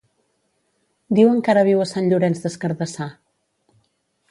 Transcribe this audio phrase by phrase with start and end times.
[1.19, 3.11] Diuen que ara viu a Sant Llorenç des Cardassar.